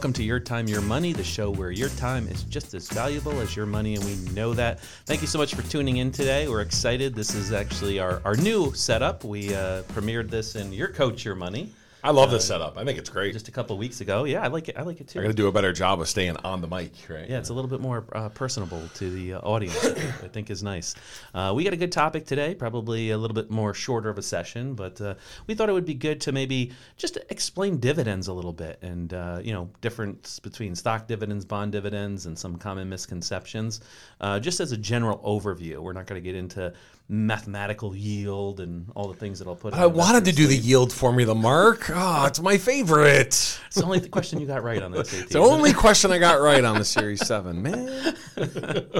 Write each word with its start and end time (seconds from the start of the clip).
Welcome 0.00 0.14
to 0.14 0.22
Your 0.22 0.40
Time, 0.40 0.66
Your 0.66 0.80
Money, 0.80 1.12
the 1.12 1.22
show 1.22 1.50
where 1.50 1.70
your 1.70 1.90
time 1.90 2.26
is 2.28 2.44
just 2.44 2.72
as 2.72 2.88
valuable 2.88 3.38
as 3.38 3.54
your 3.54 3.66
money, 3.66 3.96
and 3.96 4.04
we 4.06 4.14
know 4.32 4.54
that. 4.54 4.80
Thank 5.04 5.20
you 5.20 5.26
so 5.26 5.38
much 5.38 5.54
for 5.54 5.60
tuning 5.60 5.98
in 5.98 6.10
today. 6.10 6.48
We're 6.48 6.62
excited. 6.62 7.14
This 7.14 7.34
is 7.34 7.52
actually 7.52 7.98
our, 7.98 8.22
our 8.24 8.34
new 8.36 8.72
setup. 8.72 9.24
We 9.24 9.54
uh, 9.54 9.82
premiered 9.92 10.30
this 10.30 10.56
in 10.56 10.72
Your 10.72 10.88
Coach, 10.88 11.26
Your 11.26 11.34
Money 11.34 11.74
I 12.02 12.10
love 12.12 12.30
this 12.30 12.46
setup. 12.46 12.78
I 12.78 12.84
think 12.84 12.98
it's 12.98 13.10
great. 13.10 13.32
just 13.34 13.48
a 13.48 13.50
couple 13.50 13.76
weeks 13.76 14.00
ago. 14.00 14.24
Yeah, 14.24 14.42
I 14.42 14.46
like 14.46 14.68
it. 14.68 14.76
I 14.78 14.82
like 14.82 15.00
it 15.00 15.08
too. 15.08 15.18
I 15.18 15.22
got 15.22 15.28
to 15.28 15.34
do 15.34 15.48
a 15.48 15.52
better 15.52 15.72
job 15.72 16.00
of 16.00 16.08
staying 16.08 16.36
on 16.38 16.60
the 16.62 16.68
mic, 16.68 16.92
right? 17.08 17.28
Yeah, 17.28 17.38
it's 17.38 17.50
a 17.50 17.54
little 17.54 17.68
bit 17.68 17.80
more 17.80 18.04
uh, 18.12 18.30
personable 18.30 18.82
to 18.94 19.10
the 19.10 19.34
uh, 19.34 19.40
audience. 19.40 19.84
I 19.84 20.28
think 20.28 20.50
is 20.50 20.62
nice. 20.62 20.94
Uh, 21.34 21.52
we 21.54 21.62
got 21.64 21.74
a 21.74 21.76
good 21.76 21.92
topic 21.92 22.26
today. 22.26 22.54
Probably 22.54 23.10
a 23.10 23.18
little 23.18 23.34
bit 23.34 23.50
more 23.50 23.74
shorter 23.74 24.08
of 24.08 24.16
a 24.16 24.22
session, 24.22 24.74
but 24.74 25.00
uh, 25.00 25.14
we 25.46 25.54
thought 25.54 25.68
it 25.68 25.72
would 25.72 25.84
be 25.84 25.94
good 25.94 26.22
to 26.22 26.32
maybe 26.32 26.72
just 26.96 27.18
explain 27.28 27.78
dividends 27.78 28.28
a 28.28 28.32
little 28.32 28.52
bit, 28.52 28.78
and 28.82 29.12
uh, 29.12 29.40
you 29.42 29.52
know, 29.52 29.68
difference 29.80 30.38
between 30.38 30.74
stock 30.74 31.06
dividends, 31.06 31.44
bond 31.44 31.72
dividends, 31.72 32.24
and 32.26 32.38
some 32.38 32.56
common 32.56 32.88
misconceptions. 32.88 33.80
Uh, 34.20 34.40
just 34.40 34.60
as 34.60 34.72
a 34.72 34.76
general 34.76 35.18
overview, 35.18 35.78
we're 35.78 35.92
not 35.92 36.06
going 36.06 36.20
to 36.20 36.24
get 36.24 36.34
into 36.34 36.72
mathematical 37.10 37.94
yield 37.96 38.60
and 38.60 38.86
all 38.94 39.08
the 39.08 39.14
things 39.18 39.40
that 39.40 39.48
I'll 39.48 39.56
put. 39.56 39.74
in 39.74 39.80
I 39.80 39.86
wanted 39.86 40.24
to 40.26 40.32
do 40.32 40.46
the 40.46 40.56
yield 40.56 40.92
formula, 40.92 41.34
Mark. 41.34 41.90
Oh, 41.92 42.24
it's 42.28 42.40
my 42.40 42.56
favorite. 42.56 43.26
It's 43.66 43.74
the 43.74 43.84
only 43.84 44.00
question 44.08 44.40
you 44.40 44.46
got 44.46 44.62
right 44.62 44.80
on 44.80 44.92
this. 44.92 45.12
It's 45.12 45.32
the 45.32 45.40
only 45.40 45.72
question 45.72 46.12
I 46.12 46.18
got 46.18 46.40
right 46.40 46.64
on 46.64 46.78
the 46.78 46.84
Series 46.84 47.26
7, 47.26 47.60
man. 47.60 48.16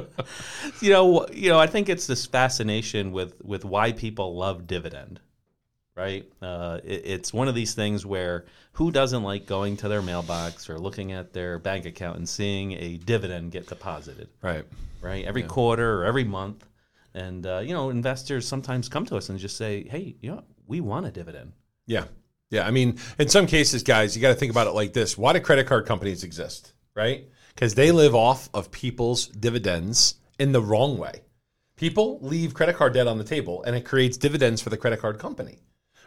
you 0.81 0.91
know, 0.91 1.27
you 1.33 1.51
know, 1.51 1.59
I 1.59 1.67
think 1.67 1.89
it's 1.89 2.07
this 2.07 2.27
fascination 2.27 3.13
with 3.13 3.41
with 3.45 3.65
why 3.65 3.93
people 3.93 4.35
love 4.37 4.67
dividend, 4.67 5.21
right? 5.97 6.25
Uh, 6.43 6.81
it, 6.85 7.03
it's 7.05 7.33
one 7.33 7.49
of 7.49 7.55
these 7.55 7.75
things 7.75 8.05
where 8.05 8.45
who 8.73 8.91
doesn't 8.91 9.23
like 9.23 9.47
going 9.47 9.77
to 9.79 9.89
their 9.89 10.03
mailbox 10.03 10.69
or 10.71 10.79
looking 10.79 11.13
at 11.13 11.33
their 11.33 11.59
bank 11.59 11.85
account 11.87 12.17
and 12.17 12.29
seeing 12.29 12.73
a 12.73 12.97
dividend 12.99 13.53
get 13.53 13.67
deposited, 13.69 14.29
Right. 14.43 14.65
right? 15.01 15.25
Every 15.25 15.43
quarter 15.43 16.01
or 16.01 16.05
every 16.05 16.25
month, 16.25 16.65
and 17.15 17.47
uh, 17.47 17.59
you 17.59 17.73
know, 17.73 17.91
investors 17.91 18.47
sometimes 18.47 18.89
come 18.89 19.07
to 19.07 19.17
us 19.17 19.29
and 19.29 19.39
just 19.39 19.57
say, 19.57 19.85
"Hey, 19.89 20.17
you 20.21 20.31
know, 20.31 20.45
we 20.67 20.81
want 20.81 21.07
a 21.07 21.11
dividend." 21.11 21.53
Yeah. 21.87 22.05
Yeah. 22.51 22.67
I 22.67 22.71
mean, 22.71 22.99
in 23.19 23.29
some 23.29 23.47
cases, 23.47 23.83
guys, 23.83 24.17
you 24.17 24.23
got 24.23 24.29
to 24.29 24.35
think 24.35 24.51
about 24.51 24.67
it 24.67 24.75
like 24.75 24.93
this 24.93 25.17
why 25.17 25.33
do 25.33 25.41
credit 25.41 25.67
card 25.67 25.87
companies 25.87 26.25
exist, 26.25 26.73
right? 26.95 27.29
Because 27.55 27.75
they 27.75 27.93
live 27.93 28.15
off 28.15 28.49
of 28.55 28.71
people's 28.71 29.29
dividends 29.29 30.17
in 30.39 30.53
the 30.53 30.63
wrong 30.63 30.99
way. 30.99 31.23
People 31.77 32.19
leave 32.21 32.55
credit 32.55 32.77
card 32.77 32.95
debt 32.95 33.07
on 33.07 33.19
the 33.19 33.25
table 33.25 33.63
and 33.63 33.75
it 33.75 33.85
creates 33.85 34.17
dividends 34.17 34.61
for 34.61 34.71
the 34.71 34.77
credit 34.77 35.01
card 35.01 35.19
company. 35.19 35.59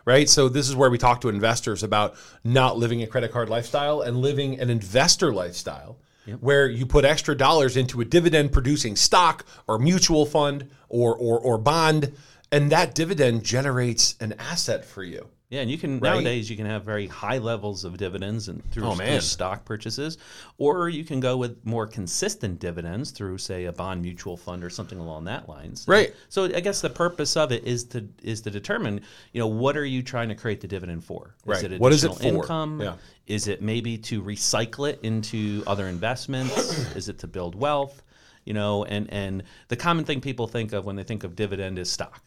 Right. 0.06 0.28
So, 0.28 0.50
this 0.50 0.68
is 0.68 0.76
where 0.76 0.90
we 0.90 0.98
talk 0.98 1.22
to 1.22 1.30
investors 1.30 1.81
about 1.81 2.16
not 2.44 2.78
living 2.78 3.02
a 3.04 3.08
credit 3.08 3.31
card 3.31 3.48
lifestyle 3.48 4.02
and 4.02 4.18
living 4.18 4.59
an 4.59 4.70
investor 4.70 5.34
lifestyle 5.34 5.98
where 6.39 6.67
you 6.67 6.85
put 6.85 7.05
extra 7.05 7.35
dollars 7.35 7.77
into 7.77 8.02
a 8.02 8.05
dividend 8.05 8.52
producing 8.52 8.95
stock 8.95 9.45
or 9.67 9.77
mutual 9.79 10.25
fund 10.25 10.69
or, 10.89 11.16
or, 11.16 11.39
or 11.39 11.57
bond, 11.57 12.13
and 12.52 12.71
that 12.71 12.95
dividend 12.95 13.43
generates 13.43 14.16
an 14.19 14.33
asset 14.33 14.85
for 14.85 15.03
you. 15.03 15.27
Yeah, 15.54 15.62
and 15.62 15.70
you 15.70 15.78
can 15.78 16.00
nowadays 16.00 16.50
you 16.50 16.58
can 16.58 16.66
have 16.66 16.84
very 16.84 17.06
high 17.06 17.38
levels 17.38 17.84
of 17.84 17.96
dividends 17.96 18.50
and 18.50 18.68
through, 18.72 18.88
Oh, 18.88 18.96
through 18.96 19.20
stock 19.20 19.64
purchases, 19.66 20.18
or 20.58 20.90
you 20.90 21.04
can 21.04 21.20
go 21.20 21.38
with 21.38 21.64
more 21.64 21.86
consistent 21.86 22.59
dividends 22.59 23.12
through, 23.12 23.38
say, 23.38 23.66
a 23.66 23.72
bond 23.72 24.02
mutual 24.02 24.36
fund 24.36 24.63
or 24.63 24.72
something 24.72 24.97
along 24.97 25.25
that 25.25 25.47
lines. 25.47 25.86
Right. 25.88 26.16
So 26.30 26.46
I 26.46 26.59
guess 26.59 26.81
the 26.81 26.90
purpose 26.90 27.38
of 27.38 27.52
it 27.52 27.66
is 27.66 27.84
to 27.90 28.09
is 28.24 28.42
to 28.42 28.50
determine, 28.50 29.02
you 29.31 29.40
know, 29.40 29.46
what 29.46 29.78
are 29.78 29.86
you 29.86 30.02
trying 30.02 30.30
to 30.30 30.36
create 30.36 30.59
the 30.59 30.68
dividend 30.68 31.06
for? 31.06 31.36
Is 31.46 31.62
Right. 31.62 31.72
it 31.74 31.80
What 31.80 31.94
is 31.94 32.03
it 32.03 32.16
for? 32.16 32.24
income? 32.24 32.81
Yeah. 32.81 32.96
Is 33.28 33.47
it 33.47 33.62
maybe 33.62 33.96
to 34.00 34.24
recycle 34.24 34.90
it 34.90 35.02
into 35.03 35.63
other 35.68 35.86
investments? 35.86 36.56
is 36.96 37.09
it 37.09 37.19
to 37.19 37.28
build 37.28 37.53
wealth? 37.53 38.02
You 38.46 38.56
know, 38.56 38.86
and 38.86 39.08
and 39.13 39.44
the 39.68 39.75
common 39.75 40.03
thing 40.03 40.19
people 40.19 40.47
think 40.47 40.74
of 40.74 40.84
when 40.88 40.96
they 40.96 41.03
think 41.03 41.24
of 41.24 41.36
dividend 41.36 41.78
is 41.78 41.92
stock, 41.92 42.24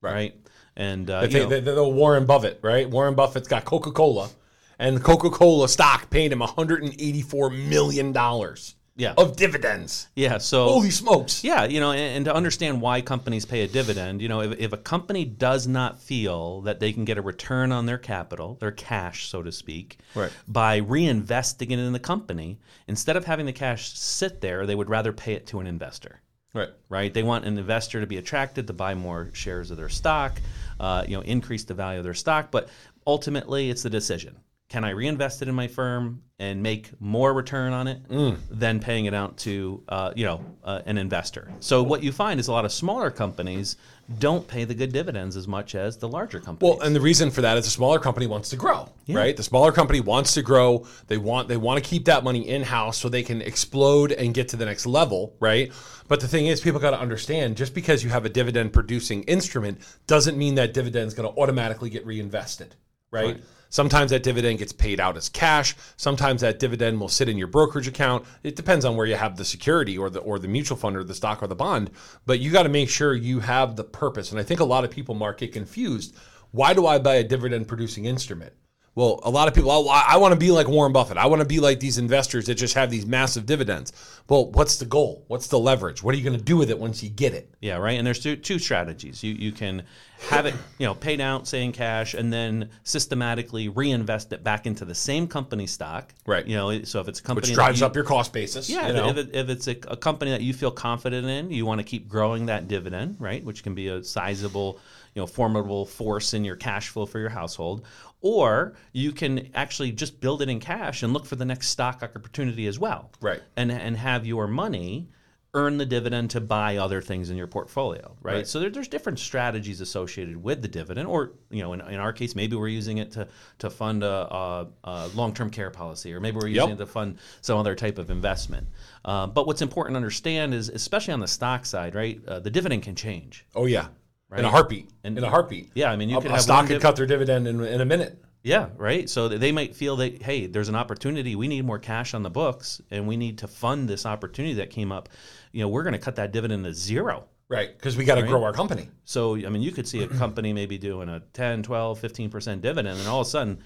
right? 0.00 0.36
And 0.78 1.10
uh, 1.10 1.26
you 1.28 1.40
know- 1.40 1.60
the 1.60 1.84
Warren 1.86 2.24
Buffett, 2.24 2.60
right? 2.62 2.88
Warren 2.88 3.14
Buffett's 3.14 3.48
got 3.48 3.64
Coca 3.66 3.90
Cola, 3.90 4.30
and 4.78 5.02
Coca 5.02 5.28
Cola 5.28 5.68
stock 5.68 6.08
paid 6.08 6.32
him 6.32 6.38
184 6.38 7.50
million 7.50 8.12
dollars 8.12 8.76
Yeah. 8.96 9.14
of 9.18 9.34
dividends. 9.36 10.06
yeah. 10.14 10.38
So 10.38 10.66
Holy 10.68 10.90
smokes! 10.90 11.42
Yeah, 11.42 11.64
you 11.64 11.80
know, 11.80 11.90
and, 11.90 12.16
and 12.18 12.24
to 12.26 12.34
understand 12.34 12.80
why 12.80 13.00
companies 13.00 13.44
pay 13.44 13.62
a 13.62 13.66
dividend, 13.68 14.22
you 14.22 14.28
know, 14.28 14.40
if, 14.42 14.58
if 14.60 14.72
a 14.72 14.76
company 14.76 15.24
does 15.24 15.66
not 15.66 15.98
feel 16.00 16.60
that 16.62 16.78
they 16.78 16.92
can 16.92 17.04
get 17.04 17.18
a 17.18 17.22
return 17.22 17.72
on 17.72 17.86
their 17.86 17.98
capital, 17.98 18.56
their 18.60 18.70
cash, 18.72 19.28
so 19.28 19.42
to 19.42 19.50
speak, 19.50 19.98
Right. 20.14 20.30
by 20.46 20.80
reinvesting 20.80 21.72
it 21.72 21.78
in 21.80 21.92
the 21.92 21.98
company, 21.98 22.58
instead 22.86 23.16
of 23.16 23.24
having 23.24 23.46
the 23.46 23.52
cash 23.52 23.92
sit 23.98 24.40
there, 24.40 24.64
they 24.64 24.76
would 24.76 24.88
rather 24.90 25.12
pay 25.12 25.32
it 25.34 25.46
to 25.48 25.58
an 25.58 25.66
investor. 25.66 26.20
Right. 26.54 26.70
Right? 26.88 27.12
They 27.12 27.22
want 27.22 27.44
an 27.44 27.58
investor 27.58 28.00
to 28.00 28.06
be 28.06 28.16
attracted 28.16 28.66
to 28.68 28.72
buy 28.72 28.94
more 28.94 29.28
shares 29.34 29.70
of 29.70 29.76
their 29.76 29.90
stock, 29.90 30.40
uh, 30.80 31.04
you 31.06 31.16
know, 31.16 31.22
increase 31.22 31.64
the 31.64 31.74
value 31.74 31.98
of 31.98 32.04
their 32.04 32.14
stock. 32.14 32.50
But 32.50 32.68
ultimately, 33.06 33.70
it's 33.70 33.82
the 33.82 33.90
decision: 33.90 34.36
can 34.68 34.84
I 34.84 34.90
reinvest 34.90 35.40
it 35.40 35.48
in 35.48 35.54
my 35.54 35.66
firm 35.66 36.22
and 36.38 36.62
make 36.62 36.90
more 37.00 37.32
return 37.32 37.72
on 37.72 37.88
it 37.88 38.02
than 38.50 38.80
paying 38.80 39.06
it 39.06 39.14
out 39.14 39.38
to, 39.38 39.82
uh, 39.88 40.12
you 40.14 40.26
know, 40.26 40.44
uh, 40.62 40.82
an 40.84 40.98
investor? 40.98 41.50
So 41.60 41.82
what 41.82 42.02
you 42.02 42.12
find 42.12 42.38
is 42.38 42.48
a 42.48 42.52
lot 42.52 42.66
of 42.66 42.72
smaller 42.72 43.10
companies 43.10 43.76
don't 44.18 44.46
pay 44.46 44.64
the 44.64 44.74
good 44.74 44.92
dividends 44.92 45.36
as 45.36 45.48
much 45.48 45.74
as 45.74 45.96
the 45.96 46.08
larger 46.08 46.38
companies. 46.38 46.76
Well, 46.76 46.86
and 46.86 46.94
the 46.94 47.00
reason 47.00 47.30
for 47.30 47.40
that 47.40 47.56
is 47.56 47.64
the 47.64 47.70
smaller 47.70 47.98
company 47.98 48.26
wants 48.26 48.50
to 48.50 48.56
grow, 48.56 48.90
right? 49.08 49.36
The 49.36 49.42
smaller 49.42 49.72
company 49.72 50.00
wants 50.00 50.34
to 50.34 50.42
grow. 50.42 50.86
They 51.06 51.18
want 51.18 51.48
they 51.48 51.56
want 51.56 51.82
to 51.82 51.88
keep 51.88 52.04
that 52.04 52.22
money 52.22 52.46
in 52.46 52.62
house 52.62 52.98
so 52.98 53.08
they 53.08 53.22
can 53.22 53.40
explode 53.40 54.12
and 54.12 54.34
get 54.34 54.48
to 54.50 54.56
the 54.56 54.66
next 54.66 54.84
level, 54.84 55.34
right? 55.40 55.72
But 56.08 56.20
the 56.20 56.28
thing 56.28 56.46
is, 56.46 56.60
people 56.60 56.80
got 56.80 56.90
to 56.92 57.00
understand: 57.00 57.56
just 57.56 57.74
because 57.74 58.04
you 58.04 58.10
have 58.10 58.24
a 58.26 58.30
dividend 58.30 58.72
producing 58.74 59.22
instrument 59.24 59.80
doesn't 60.06 60.36
mean 60.38 60.56
that 60.56 60.72
dividend 60.74 61.08
is 61.08 61.14
going 61.14 61.30
to 61.30 61.40
automatically 61.40 61.90
get 61.90 62.04
reinvested, 62.06 62.74
right? 63.10 63.38
Sometimes 63.70 64.10
that 64.10 64.22
dividend 64.22 64.58
gets 64.58 64.72
paid 64.72 65.00
out 65.00 65.16
as 65.16 65.28
cash. 65.28 65.74
Sometimes 65.96 66.40
that 66.40 66.58
dividend 66.58 67.00
will 67.00 67.08
sit 67.08 67.28
in 67.28 67.38
your 67.38 67.46
brokerage 67.46 67.88
account. 67.88 68.24
It 68.42 68.56
depends 68.56 68.84
on 68.84 68.96
where 68.96 69.06
you 69.06 69.16
have 69.16 69.36
the 69.36 69.44
security 69.44 69.98
or 69.98 70.10
the 70.10 70.20
or 70.20 70.38
the 70.38 70.48
mutual 70.48 70.76
fund 70.76 70.96
or 70.96 71.04
the 71.04 71.14
stock 71.14 71.42
or 71.42 71.46
the 71.46 71.54
bond. 71.54 71.90
But 72.26 72.40
you 72.40 72.50
got 72.50 72.62
to 72.64 72.68
make 72.68 72.88
sure 72.88 73.14
you 73.14 73.40
have 73.40 73.76
the 73.76 73.84
purpose. 73.84 74.30
And 74.30 74.40
I 74.40 74.44
think 74.44 74.60
a 74.60 74.64
lot 74.64 74.84
of 74.84 74.90
people, 74.90 75.14
Mark, 75.14 75.38
get 75.38 75.52
confused. 75.52 76.14
Why 76.50 76.72
do 76.72 76.86
I 76.86 76.98
buy 76.98 77.16
a 77.16 77.24
dividend 77.24 77.68
producing 77.68 78.06
instrument? 78.06 78.54
Well, 78.98 79.20
a 79.22 79.30
lot 79.30 79.46
of 79.46 79.54
people, 79.54 79.70
oh, 79.70 79.88
I, 79.88 80.06
I 80.08 80.16
want 80.16 80.32
to 80.32 80.36
be 80.36 80.50
like 80.50 80.66
Warren 80.66 80.92
Buffett. 80.92 81.18
I 81.18 81.26
want 81.26 81.40
to 81.40 81.46
be 81.46 81.60
like 81.60 81.78
these 81.78 81.98
investors 81.98 82.46
that 82.46 82.56
just 82.56 82.74
have 82.74 82.90
these 82.90 83.06
massive 83.06 83.46
dividends. 83.46 83.92
Well, 84.28 84.50
what's 84.50 84.78
the 84.78 84.86
goal? 84.86 85.22
What's 85.28 85.46
the 85.46 85.56
leverage? 85.56 86.02
What 86.02 86.16
are 86.16 86.18
you 86.18 86.24
going 86.24 86.36
to 86.36 86.44
do 86.44 86.56
with 86.56 86.68
it 86.68 86.76
once 86.80 87.00
you 87.00 87.08
get 87.08 87.32
it? 87.32 87.48
Yeah, 87.60 87.76
right. 87.76 87.96
And 87.96 88.04
there's 88.04 88.18
two, 88.18 88.34
two 88.34 88.58
strategies. 88.58 89.22
You 89.22 89.34
you 89.34 89.52
can 89.52 89.84
have 90.30 90.46
it, 90.46 90.54
you 90.78 90.86
know, 90.86 90.96
paid 90.96 91.20
out, 91.20 91.46
say 91.46 91.64
in 91.64 91.70
cash, 91.70 92.14
and 92.14 92.32
then 92.32 92.70
systematically 92.82 93.68
reinvest 93.68 94.32
it 94.32 94.42
back 94.42 94.66
into 94.66 94.84
the 94.84 94.96
same 94.96 95.28
company 95.28 95.68
stock. 95.68 96.12
Right. 96.26 96.44
You 96.44 96.56
know, 96.56 96.82
so 96.82 97.00
if 97.00 97.06
it's 97.06 97.20
a 97.20 97.22
company 97.22 97.50
Which 97.50 97.54
drives 97.54 97.78
you- 97.78 97.86
up 97.86 97.94
your 97.94 98.04
cost 98.04 98.32
basis. 98.32 98.68
Yeah, 98.68 98.88
you 98.88 98.94
know? 98.94 99.10
if, 99.10 99.16
it, 99.16 99.30
if 99.32 99.48
it's 99.48 99.68
a, 99.68 99.76
a 99.86 99.96
company 99.96 100.32
that 100.32 100.42
you 100.42 100.52
feel 100.52 100.72
confident 100.72 101.24
in, 101.24 101.52
you 101.52 101.64
want 101.64 101.78
to 101.78 101.84
keep 101.84 102.08
growing 102.08 102.46
that 102.46 102.66
dividend, 102.66 103.14
right? 103.20 103.44
Which 103.44 103.62
can 103.62 103.76
be 103.76 103.86
a 103.86 104.02
sizable, 104.02 104.80
you 105.18 105.22
know, 105.22 105.26
formidable 105.26 105.84
force 105.84 106.32
in 106.32 106.44
your 106.44 106.54
cash 106.54 106.90
flow 106.90 107.04
for 107.04 107.18
your 107.18 107.28
household. 107.28 107.84
Or 108.20 108.74
you 108.92 109.10
can 109.10 109.50
actually 109.52 109.90
just 109.90 110.20
build 110.20 110.42
it 110.42 110.48
in 110.48 110.60
cash 110.60 111.02
and 111.02 111.12
look 111.12 111.26
for 111.26 111.34
the 111.34 111.44
next 111.44 111.70
stock 111.70 112.04
opportunity 112.04 112.68
as 112.68 112.78
well. 112.78 113.10
Right. 113.20 113.42
And 113.56 113.72
and 113.72 113.96
have 113.96 114.24
your 114.24 114.46
money 114.46 115.08
earn 115.54 115.78
the 115.78 115.86
dividend 115.86 116.30
to 116.30 116.40
buy 116.40 116.76
other 116.76 117.00
things 117.00 117.30
in 117.30 117.36
your 117.36 117.46
portfolio, 117.46 118.14
right? 118.22 118.34
Right. 118.34 118.46
So 118.46 118.60
there, 118.60 118.68
there's 118.70 118.86
different 118.86 119.18
strategies 119.18 119.80
associated 119.80 120.36
with 120.36 120.60
the 120.62 120.68
dividend, 120.68 121.08
or 121.08 121.32
you 121.50 121.62
know, 121.62 121.72
in, 121.72 121.80
in 121.80 121.94
our 121.96 122.12
case, 122.12 122.36
maybe 122.36 122.54
we're 122.54 122.68
using 122.68 122.98
it 122.98 123.10
to 123.12 123.26
to 123.58 123.70
fund 123.70 124.04
a, 124.04 124.08
a, 124.32 124.68
a 124.84 125.08
long-term 125.14 125.50
care 125.50 125.70
policy, 125.70 126.12
or 126.14 126.20
maybe 126.20 126.36
we're 126.36 126.46
using 126.48 126.68
Yep. 126.68 126.78
it 126.78 126.84
to 126.84 126.86
fund 126.86 127.18
some 127.40 127.58
other 127.58 127.74
type 127.74 127.98
of 127.98 128.10
investment. 128.10 128.68
Uh, 129.04 129.26
but 129.26 129.46
what's 129.48 129.62
important 129.62 129.94
to 129.94 129.96
understand 129.96 130.54
is, 130.54 130.68
especially 130.68 131.14
on 131.14 131.20
the 131.20 131.26
stock 131.28 131.66
side, 131.66 131.94
right? 131.96 132.20
Uh, 132.28 132.38
the 132.38 132.50
dividend 132.50 132.82
can 132.84 132.94
change. 132.94 133.44
oh, 133.56 133.66
yeah. 133.66 133.88
In 134.36 134.44
a 134.44 134.50
heartbeat. 134.50 134.90
And- 135.04 135.16
in 135.16 135.24
a 135.24 135.30
heartbeat. 135.30 135.70
Yeah, 135.74 135.90
I 135.90 135.96
mean, 135.96 136.08
you 136.08 136.18
a, 136.18 136.22
could 136.22 136.30
a 136.30 136.40
stock 136.40 136.66
could 136.66 136.74
div- 136.74 136.82
cut 136.82 136.96
their 136.96 137.06
dividend 137.06 137.48
in, 137.48 137.60
in 137.62 137.80
a 137.80 137.84
minute. 137.84 138.22
Yeah, 138.42 138.68
right. 138.76 139.08
So 139.10 139.28
they 139.28 139.52
might 139.52 139.74
feel 139.74 139.96
that 139.96 140.22
hey, 140.22 140.46
there's 140.46 140.68
an 140.68 140.74
opportunity. 140.74 141.34
We 141.34 141.48
need 141.48 141.64
more 141.64 141.78
cash 141.78 142.14
on 142.14 142.22
the 142.22 142.30
books, 142.30 142.80
and 142.90 143.08
we 143.08 143.16
need 143.16 143.38
to 143.38 143.48
fund 143.48 143.88
this 143.88 144.06
opportunity 144.06 144.54
that 144.54 144.70
came 144.70 144.92
up. 144.92 145.08
You 145.52 145.62
know, 145.62 145.68
we're 145.68 145.82
going 145.82 145.94
to 145.94 145.98
cut 145.98 146.16
that 146.16 146.32
dividend 146.32 146.64
to 146.64 146.72
zero. 146.72 147.24
Right. 147.48 147.76
Because 147.76 147.96
we 147.96 148.04
got 148.04 148.16
to 148.16 148.22
grow 148.22 148.44
our 148.44 148.52
company. 148.52 148.90
So, 149.04 149.34
I 149.34 149.48
mean, 149.48 149.62
you 149.62 149.72
could 149.72 149.88
see 149.88 150.02
a 150.02 150.08
company 150.08 150.52
maybe 150.52 150.76
doing 150.76 151.08
a 151.08 151.20
10, 151.32 151.62
12, 151.62 152.00
15% 152.00 152.60
dividend, 152.60 152.98
and 152.98 153.08
all 153.08 153.22
of 153.22 153.26
a 153.26 153.30
sudden, 153.30 153.58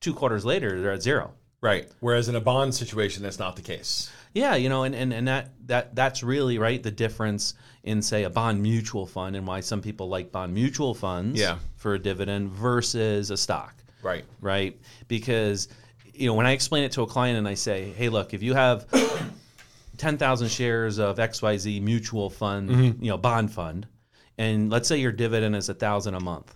two 0.00 0.12
quarters 0.12 0.44
later, 0.44 0.80
they're 0.80 0.92
at 0.92 1.02
zero. 1.02 1.32
Right. 1.60 1.88
Whereas 2.00 2.28
in 2.28 2.34
a 2.34 2.40
bond 2.40 2.74
situation, 2.74 3.22
that's 3.22 3.38
not 3.38 3.56
the 3.56 3.62
case. 3.62 4.10
Yeah, 4.38 4.54
you 4.56 4.68
know, 4.68 4.84
and, 4.84 4.94
and, 4.94 5.12
and 5.12 5.28
that, 5.28 5.50
that 5.66 5.94
that's 5.94 6.22
really 6.22 6.58
right 6.58 6.82
the 6.82 6.90
difference 6.90 7.54
in 7.84 8.02
say 8.02 8.24
a 8.24 8.30
bond 8.30 8.62
mutual 8.62 9.06
fund 9.06 9.36
and 9.36 9.46
why 9.46 9.60
some 9.60 9.80
people 9.82 10.08
like 10.08 10.30
bond 10.32 10.54
mutual 10.54 10.94
funds 10.94 11.38
Yeah. 11.40 11.58
for 11.76 11.94
a 11.94 11.98
dividend 11.98 12.50
versus 12.50 13.30
a 13.30 13.36
stock. 13.36 13.74
Right. 14.02 14.24
Right? 14.40 14.78
Because 15.08 15.68
you 16.14 16.26
know, 16.26 16.34
when 16.34 16.46
I 16.46 16.52
explain 16.52 16.84
it 16.84 16.92
to 16.92 17.02
a 17.02 17.06
client 17.06 17.38
and 17.38 17.46
I 17.46 17.54
say, 17.54 17.92
"Hey, 17.96 18.08
look, 18.08 18.34
if 18.34 18.42
you 18.42 18.54
have 18.54 18.86
ten 19.96 20.18
thousand 20.18 20.48
shares 20.48 20.98
of 20.98 21.16
XYZ 21.18 21.80
mutual 21.82 22.30
fund, 22.30 22.70
Mm-hmm. 22.70 23.02
you 23.04 23.10
know, 23.10 23.16
bond 23.18 23.52
fund, 23.52 23.86
and 24.36 24.70
let's 24.70 24.88
say 24.88 24.96
your 24.98 25.12
dividend 25.12 25.54
is 25.56 25.68
a 25.68 25.74
thousand 25.74 26.14
a 26.14 26.20
month." 26.20 26.54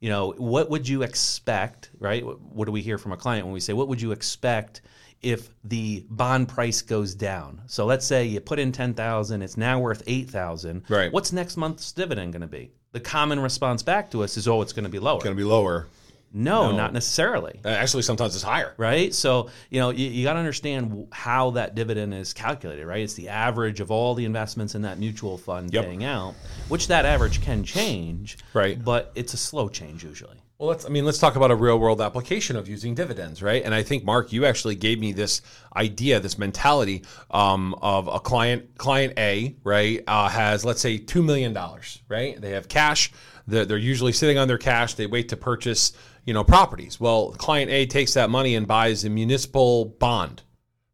You 0.00 0.08
know, 0.08 0.32
what 0.36 0.68
would 0.70 0.88
you 0.88 1.02
expect, 1.02 1.90
right? 1.98 2.24
What 2.24 2.64
do 2.66 2.72
we 2.72 2.82
hear 2.82 2.98
from 2.98 3.12
a 3.12 3.16
client 3.16 3.46
when 3.46 3.52
we 3.54 3.60
say, 3.60 3.72
"What 3.72 3.88
would 3.88 4.00
you 4.02 4.12
expect 4.12 4.82
if 5.22 5.50
the 5.64 6.04
bond 6.10 6.48
price 6.48 6.82
goes 6.82 7.14
down?" 7.14 7.60
So 7.66 7.86
let's 7.86 8.06
say 8.06 8.24
you 8.26 8.40
put 8.40 8.58
in 8.58 8.72
ten 8.72 8.94
thousand, 8.94 9.42
it's 9.42 9.56
now 9.56 9.78
worth 9.80 10.02
eight 10.06 10.30
thousand. 10.30 10.82
Right. 10.88 11.12
What's 11.12 11.32
next 11.32 11.56
month's 11.56 11.92
dividend 11.92 12.32
going 12.32 12.42
to 12.42 12.46
be? 12.48 12.72
The 12.92 13.00
common 13.00 13.40
response 13.40 13.82
back 13.82 14.10
to 14.10 14.22
us 14.22 14.36
is, 14.36 14.46
"Oh, 14.48 14.62
it's 14.62 14.72
going 14.72 14.84
to 14.84 14.90
be 14.90 14.98
lower." 14.98 15.16
It's 15.16 15.24
going 15.24 15.36
to 15.36 15.40
be 15.42 15.48
lower. 15.48 15.88
no, 16.34 16.72
not 16.74 16.94
necessarily 16.94 17.60
Uh, 17.62 17.68
Actually, 17.68 18.02
sometimes 18.02 18.34
it's 18.34 18.42
higher. 18.42 18.72
right? 18.78 19.12
So 19.14 19.50
you 19.68 19.80
know 19.80 19.90
you, 19.90 20.08
you 20.08 20.24
got 20.24 20.32
to 20.32 20.38
understand 20.38 21.06
how 21.12 21.50
that 21.52 21.74
dividend 21.74 22.14
is 22.14 22.32
calculated, 22.32 22.86
right? 22.86 23.02
It's 23.02 23.12
the 23.14 23.28
average 23.28 23.80
of 23.80 23.90
all 23.90 24.14
the 24.14 24.24
investments 24.24 24.74
in 24.74 24.80
that 24.82 24.98
mutual 24.98 25.36
fund 25.36 25.72
Yep. 25.74 25.84
paying 25.84 26.04
out, 26.04 26.34
which 26.68 26.88
that 26.88 27.04
average 27.04 27.42
can 27.42 27.64
change, 27.64 28.38
Right. 28.54 28.82
But 28.82 29.12
it's 29.14 29.34
a 29.34 29.36
slow 29.36 29.68
change 29.68 30.04
usually. 30.04 30.38
Well, 30.62 30.68
let's. 30.68 30.86
I 30.86 30.90
mean, 30.90 31.04
let's 31.04 31.18
talk 31.18 31.34
about 31.34 31.50
a 31.50 31.56
real 31.56 31.76
world 31.76 32.00
application 32.00 32.54
of 32.54 32.68
using 32.68 32.94
dividends, 32.94 33.42
right? 33.42 33.64
And 33.64 33.74
I 33.74 33.82
think 33.82 34.04
Mark, 34.04 34.32
you 34.32 34.46
actually 34.46 34.76
gave 34.76 35.00
me 35.00 35.12
this 35.12 35.42
idea, 35.74 36.20
this 36.20 36.38
mentality 36.38 37.02
um, 37.32 37.74
of 37.82 38.06
a 38.06 38.20
client. 38.20 38.78
Client 38.78 39.14
A, 39.18 39.56
right, 39.64 40.04
uh, 40.06 40.28
has 40.28 40.64
let's 40.64 40.80
say 40.80 40.98
two 40.98 41.20
million 41.24 41.52
dollars, 41.52 42.00
right? 42.08 42.40
They 42.40 42.50
have 42.50 42.68
cash. 42.68 43.10
They're, 43.48 43.64
they're 43.64 43.76
usually 43.76 44.12
sitting 44.12 44.38
on 44.38 44.46
their 44.46 44.56
cash. 44.56 44.94
They 44.94 45.06
wait 45.08 45.30
to 45.30 45.36
purchase, 45.36 45.94
you 46.26 46.32
know, 46.32 46.44
properties. 46.44 47.00
Well, 47.00 47.32
client 47.32 47.68
A 47.72 47.84
takes 47.86 48.14
that 48.14 48.30
money 48.30 48.54
and 48.54 48.64
buys 48.64 49.04
a 49.04 49.10
municipal 49.10 49.86
bond, 49.86 50.42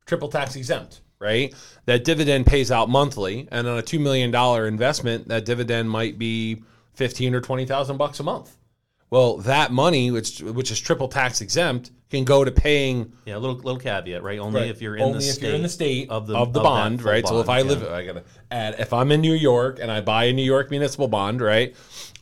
triple 0.07 0.31
tax 0.31 0.57
exempt, 0.57 1.03
right? 1.19 1.55
That 1.85 2.05
dividend 2.05 2.47
pays 2.47 2.71
out 2.71 2.89
monthly, 2.89 3.47
and 3.53 3.69
on 3.69 3.77
a 3.77 3.83
two 3.83 3.99
million 3.99 4.31
dollar 4.31 4.67
investment, 4.67 5.29
that 5.29 5.45
dividend 5.45 5.91
might 5.91 6.19
be 6.19 6.63
fifteen 6.95 7.35
or 7.35 7.43
twenty 7.43 7.67
thousand 7.67 7.99
bucks 7.99 8.19
a 8.19 8.23
month. 8.23 8.58
Well, 9.11 9.39
that 9.39 9.73
money, 9.73 10.11
which 10.11 10.41
which 10.41 10.71
is 10.71 10.79
triple 10.79 11.09
tax 11.09 11.41
exempt, 11.41 11.91
can 12.11 12.25
go 12.25 12.45
to 12.45 12.51
paying 12.51 13.13
Yeah, 13.25 13.37
a 13.37 13.39
little 13.39 13.57
little 13.57 13.79
caveat, 13.79 14.23
right? 14.23 14.39
Only 14.39 14.69
if 14.69 14.83
you're 14.83 14.97
in 14.97 15.03
only 15.03 15.21
the 15.21 15.29
if 15.29 15.35
state 15.35 15.47
you're 15.47 15.57
in 15.57 15.63
the 15.63 15.69
state 15.69 16.11
of 16.11 16.27
the 16.27 16.37
of 16.37 16.53
the 16.53 16.61
that 16.61 16.65
bond, 16.65 17.03
right? 17.03 17.27
so 17.27 17.41
if 17.41 17.47
bond, 17.47 17.59
I 17.59 17.63
yeah. 17.63 17.69
live, 17.69 17.93
I 17.93 18.05
gotta 18.05 18.25
add. 18.51 18.77
If 18.79 18.93
I'm 18.93 19.11
in 19.13 19.21
New 19.21 19.35
York 19.35 19.79
and 19.81 19.91
I 19.91 20.01
buy 20.01 20.25
a 20.25 20.33
New 20.33 20.45
York 20.45 20.71
municipal 20.71 21.09
bond, 21.09 21.41
right? 21.41 21.75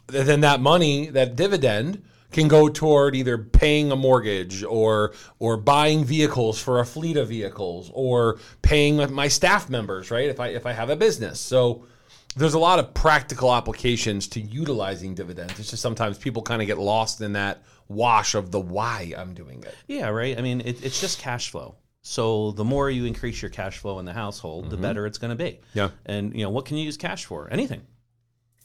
Then 0.06 0.40
that 0.42 0.60
money, 0.60 1.06
that 1.10 1.34
dividend, 1.34 2.02
can 2.30 2.48
go 2.48 2.68
toward 2.68 3.16
either 3.16 3.38
paying 3.38 3.90
a 3.90 3.96
mortgage 3.96 4.62
or 4.62 5.12
or 5.38 5.56
buying 5.56 6.04
vehicles 6.04 6.60
for 6.60 6.80
a 6.80 6.86
fleet 6.86 7.16
of 7.16 7.28
vehicles 7.28 7.90
or 7.94 8.38
paying 8.62 9.12
my 9.12 9.26
staff 9.28 9.68
members, 9.68 10.10
right? 10.10 10.28
If 10.28 10.38
I 10.38 10.48
if 10.48 10.66
I 10.66 10.72
have 10.72 10.90
a 10.90 10.96
business, 10.96 11.40
so 11.40 11.84
there's 12.36 12.54
a 12.54 12.58
lot 12.58 12.78
of 12.78 12.92
practical 12.94 13.52
applications 13.54 14.28
to 14.28 14.40
utilizing 14.40 15.14
dividends. 15.14 15.58
It's 15.58 15.70
just 15.70 15.82
sometimes 15.82 16.18
people 16.18 16.42
kind 16.42 16.60
of 16.62 16.66
get 16.68 16.78
lost 16.78 17.20
in 17.22 17.32
that 17.32 17.62
wash 17.88 18.34
of 18.34 18.50
the 18.52 18.60
why 18.60 19.12
I'm 19.16 19.32
doing 19.34 19.62
it. 19.62 19.74
Yeah, 19.88 20.08
right. 20.08 20.38
I 20.38 20.42
mean, 20.42 20.60
it, 20.60 20.84
it's 20.84 21.00
just 21.00 21.18
cash 21.18 21.50
flow. 21.50 21.76
So 22.02 22.52
the 22.52 22.64
more 22.64 22.88
you 22.90 23.04
increase 23.04 23.42
your 23.42 23.50
cash 23.50 23.78
flow 23.78 23.98
in 23.98 24.04
the 24.04 24.12
household, 24.12 24.70
the 24.70 24.76
better 24.76 25.06
it's 25.06 25.18
going 25.18 25.36
to 25.36 25.42
be. 25.44 25.52
Mm-hmm. 25.52 25.78
Yeah. 25.78 25.88
And 26.04 26.34
you 26.36 26.44
know, 26.44 26.50
what 26.50 26.64
can 26.66 26.76
you 26.76 26.84
use 26.84 26.96
cash 26.96 27.24
for? 27.24 27.48
Anything. 27.50 27.82